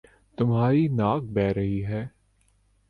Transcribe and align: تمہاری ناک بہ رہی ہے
تمہاری 0.37 0.87
ناک 0.87 1.23
بہ 1.33 1.51
رہی 1.55 1.83
ہے 1.85 2.05